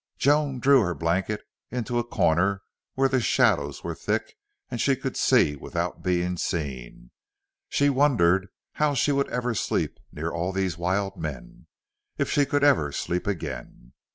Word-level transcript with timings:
Joan 0.17 0.57
drew 0.59 0.81
her 0.81 0.95
blankets 0.95 1.43
into 1.69 1.99
a 1.99 2.03
corner 2.03 2.63
where 2.95 3.07
the 3.07 3.19
shadows 3.21 3.83
were 3.83 3.93
thick 3.93 4.35
and 4.71 4.81
she 4.81 4.95
could 4.95 5.15
see 5.15 5.55
without 5.55 6.01
being 6.01 6.37
seen. 6.37 7.11
She 7.69 7.91
wondered 7.91 8.47
how 8.81 8.95
she 8.95 9.11
would 9.11 9.29
ever 9.29 9.53
sleep 9.53 9.99
near 10.11 10.31
all 10.31 10.53
these 10.53 10.75
wild 10.75 11.17
men 11.17 11.67
if 12.17 12.31
she 12.31 12.47
could 12.47 12.63
ever 12.63 12.91
sleep 12.91 13.27
again. 13.27 13.93